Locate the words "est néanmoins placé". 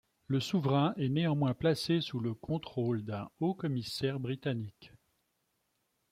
0.97-2.01